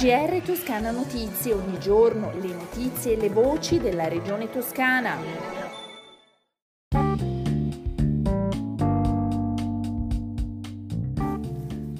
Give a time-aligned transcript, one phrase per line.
[0.00, 5.14] GR Toscana Notizie, ogni giorno le notizie e le voci della regione toscana.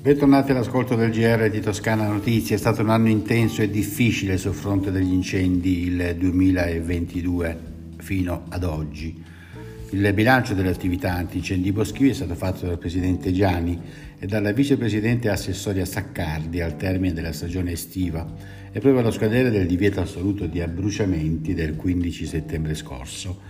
[0.01, 2.57] Bentornati all'ascolto del GR di Toscana Notizie.
[2.57, 7.59] È stato un anno intenso e difficile sul fronte degli incendi il 2022
[7.99, 9.30] fino ad oggi.
[9.93, 13.77] Il bilancio delle attività antincendi boschivi è stato fatto dal presidente Gianni
[14.21, 18.25] e dalla vicepresidente assessoria Saccardi al termine della stagione estiva
[18.71, 23.41] e proprio allo scadere del divieto assoluto di abbruciamenti del 15 settembre scorso.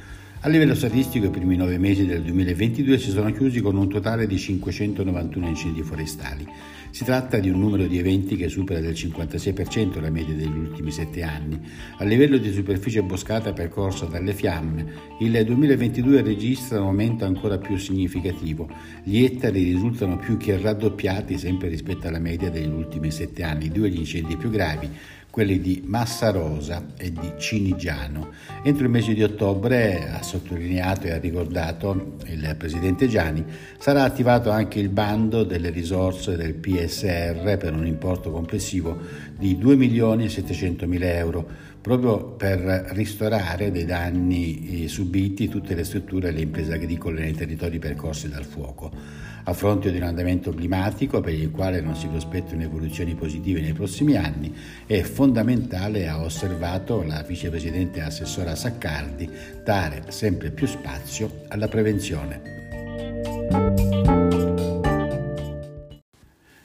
[0.43, 4.27] A livello statistico i primi nove mesi del 2022 si sono chiusi con un totale
[4.27, 6.49] di 591 incendi forestali.
[6.89, 10.93] Si tratta di un numero di eventi che supera del 56% la media degli ultimi
[10.93, 11.61] sette anni.
[11.99, 14.87] A livello di superficie boscata percorsa dalle fiamme,
[15.19, 18.67] il 2022 registra un aumento ancora più significativo.
[19.03, 23.69] Gli ettari risultano più che raddoppiati sempre rispetto alla media degli ultimi sette anni.
[23.69, 24.89] Due gli incendi più gravi
[25.31, 28.31] quelli di Massa Rosa e di Cinigiano.
[28.63, 33.45] Entro il mese di ottobre, ha sottolineato e ha ricordato il Presidente Gianni,
[33.79, 38.99] sarà attivato anche il bando delle risorse del PSR per un importo complessivo
[39.39, 41.49] di 2 milioni e 700 mila euro,
[41.81, 42.59] proprio per
[42.91, 48.29] ristorare dei danni eh, subiti tutte le strutture e le imprese agricole nei territori percorsi
[48.29, 49.29] dal fuoco.
[49.45, 53.73] A fronte di un andamento climatico per il quale non si prospettano evoluzioni positive nei
[53.73, 54.55] prossimi anni,
[54.87, 59.29] è fondamentale, ha osservato la vicepresidente assessora Saccardi,
[59.65, 62.59] dare sempre più spazio alla prevenzione.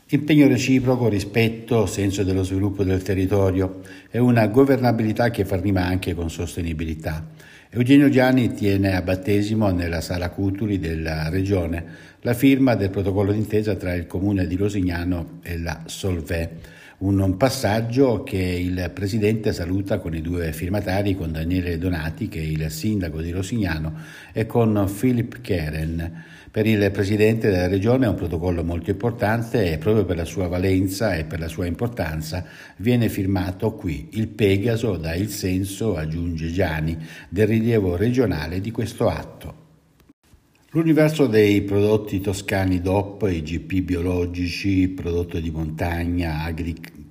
[0.10, 6.14] Impegno reciproco, rispetto, senso dello sviluppo del territorio e una governabilità che fa rima anche
[6.14, 7.28] con sostenibilità.
[7.70, 11.84] Eugenio Gianni tiene a battesimo nella sala Cutuli della Regione
[12.22, 16.50] la firma del protocollo d'intesa tra il comune di Rosignano e la Solvè,
[17.00, 22.44] un passaggio che il Presidente saluta con i due firmatari, con Daniele Donati, che è
[22.44, 23.94] il sindaco di Rosignano,
[24.32, 26.24] e con Philip Keren.
[26.50, 30.48] Per il Presidente della Regione è un protocollo molto importante e proprio per la sua
[30.48, 32.46] valenza e per la sua importanza
[32.78, 34.08] viene firmato qui.
[34.14, 36.98] Il Pegaso dà il senso, aggiunge Gianni,
[37.28, 39.65] del rilievo regionale di questo atto.
[40.76, 46.44] L'universo dei prodotti toscani DOP, IGP biologici, prodotto di montagna,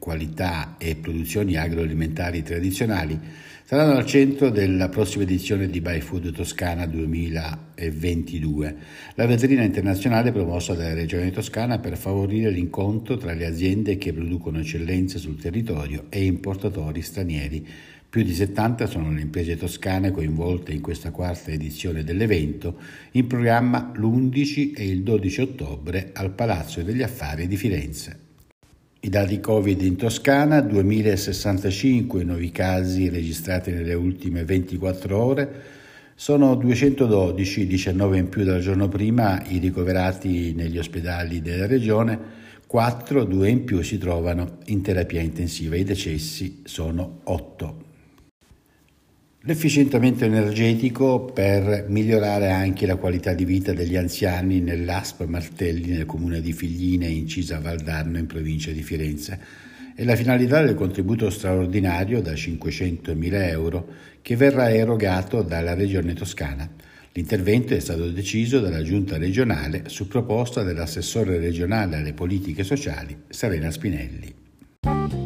[0.04, 3.18] agriqualità e produzioni agroalimentari tradizionali
[3.64, 8.76] saranno al centro della prossima edizione di By Food Toscana 2022,
[9.14, 14.58] la vetrina internazionale promossa dalla Regione Toscana per favorire l'incontro tra le aziende che producono
[14.58, 17.66] eccellenze sul territorio e importatori stranieri
[18.14, 22.78] più di 70 sono le imprese toscane coinvolte in questa quarta edizione dell'evento,
[23.12, 28.33] in programma l'11 e il 12 ottobre al Palazzo degli Affari di Firenze.
[29.04, 35.62] I dati Covid in Toscana, 2065 nuovi casi registrati nelle ultime 24 ore,
[36.14, 42.18] sono 212, 19 in più dal giorno prima, i ricoverati negli ospedali della regione,
[42.66, 47.83] 4, 2 in più si trovano in terapia intensiva, i decessi sono 8.
[49.46, 56.40] L'efficientamento energetico per migliorare anche la qualità di vita degli anziani nell'ASP Martelli nel comune
[56.40, 59.38] di Figline, incisa Valdarno in provincia di Firenze
[59.94, 63.86] e la finalità del contributo straordinario da 500.000 euro
[64.22, 66.66] che verrà erogato dalla Regione Toscana.
[67.12, 73.70] L'intervento è stato deciso dalla Giunta regionale su proposta dell'assessore regionale alle politiche sociali Serena
[73.70, 75.23] Spinelli.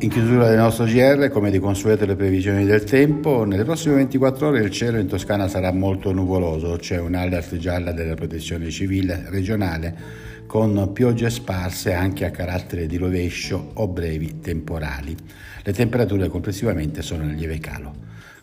[0.00, 4.46] In chiusura del nostro GR, come di consueto le previsioni del tempo, nelle prossime 24
[4.46, 10.26] ore il cielo in Toscana sarà molto nuvoloso, c'è un'alert gialla della protezione civile regionale
[10.46, 15.16] con piogge sparse anche a carattere di rovescio o brevi temporali.
[15.64, 17.92] Le temperature complessivamente sono in lieve calo.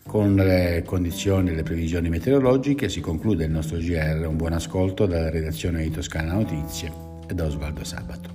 [0.06, 4.26] Con le condizioni e le previsioni meteorologiche si conclude il nostro GR.
[4.28, 6.92] Un buon ascolto dalla redazione di Toscana Notizie
[7.26, 8.34] e da Osvaldo Sabato.